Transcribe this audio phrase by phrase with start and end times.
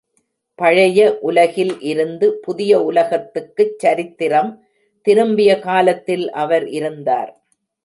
[0.59, 4.51] பழைய உலகில் இருந்து புதிய உலகத்துக்குச் சரித்திரம்
[5.07, 7.31] திரும்பிய காலத்தில் அவர் இருந்தார்.